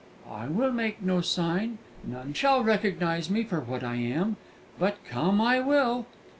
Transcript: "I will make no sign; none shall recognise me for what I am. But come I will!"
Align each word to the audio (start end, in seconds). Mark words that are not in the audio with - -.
"I 0.31 0.47
will 0.47 0.71
make 0.71 1.03
no 1.03 1.21
sign; 1.21 1.77
none 2.03 2.33
shall 2.33 2.63
recognise 2.63 3.29
me 3.29 3.43
for 3.43 3.59
what 3.59 3.83
I 3.83 3.97
am. 3.97 4.35
But 4.79 4.97
come 5.05 5.39
I 5.39 5.59
will!" 5.59 6.07